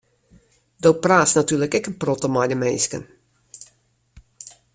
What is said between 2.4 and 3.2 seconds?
de minsken.